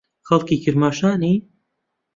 خەڵکی 0.27 0.57
کرماشانی؟ 0.63 1.33